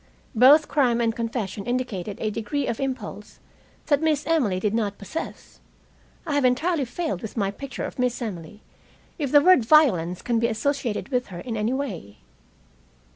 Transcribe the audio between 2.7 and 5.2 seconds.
impulse that Miss Emily did not